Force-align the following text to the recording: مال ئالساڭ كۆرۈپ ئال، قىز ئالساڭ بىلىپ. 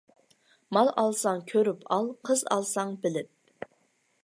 مال 0.77 0.89
ئالساڭ 1.01 1.43
كۆرۈپ 1.51 1.85
ئال، 1.97 2.09
قىز 2.29 2.43
ئالساڭ 2.57 2.99
بىلىپ. 3.05 3.71